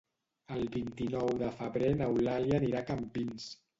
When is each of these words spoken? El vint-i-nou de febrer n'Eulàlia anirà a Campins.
El 0.55 0.63
vint-i-nou 0.75 1.29
de 1.41 1.51
febrer 1.59 1.91
n'Eulàlia 1.99 2.59
anirà 2.63 2.85
a 2.85 2.87
Campins. 2.93 3.47